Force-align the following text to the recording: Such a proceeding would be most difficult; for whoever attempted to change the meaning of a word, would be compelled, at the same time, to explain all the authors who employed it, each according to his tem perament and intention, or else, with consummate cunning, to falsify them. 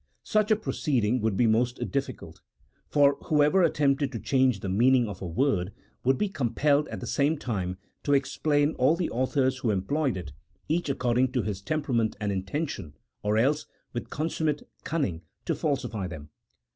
Such 0.23 0.49
a 0.49 0.55
proceeding 0.55 1.21
would 1.21 1.37
be 1.37 1.45
most 1.45 1.91
difficult; 1.91 2.41
for 2.89 3.19
whoever 3.25 3.61
attempted 3.61 4.11
to 4.11 4.19
change 4.19 4.59
the 4.61 4.67
meaning 4.67 5.07
of 5.07 5.21
a 5.21 5.27
word, 5.27 5.71
would 6.03 6.17
be 6.17 6.27
compelled, 6.27 6.87
at 6.87 7.01
the 7.01 7.05
same 7.05 7.37
time, 7.37 7.77
to 8.01 8.15
explain 8.15 8.73
all 8.79 8.95
the 8.95 9.11
authors 9.11 9.59
who 9.59 9.69
employed 9.69 10.17
it, 10.17 10.31
each 10.67 10.89
according 10.89 11.31
to 11.33 11.43
his 11.43 11.61
tem 11.61 11.83
perament 11.83 12.15
and 12.19 12.31
intention, 12.31 12.95
or 13.21 13.37
else, 13.37 13.67
with 13.93 14.09
consummate 14.09 14.63
cunning, 14.83 15.21
to 15.45 15.53
falsify 15.53 16.07
them. 16.07 16.31